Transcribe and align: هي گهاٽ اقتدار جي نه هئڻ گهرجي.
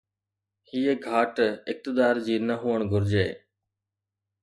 هي 0.71 0.91
گهاٽ 1.03 1.35
اقتدار 1.71 2.15
جي 2.25 2.35
نه 2.47 2.55
هئڻ 2.63 2.79
گهرجي. 2.91 3.27